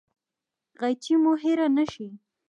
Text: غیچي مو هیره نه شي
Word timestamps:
غیچي 0.79 1.13
مو 1.23 1.31
هیره 1.43 1.67
نه 1.77 1.85
شي 1.91 2.07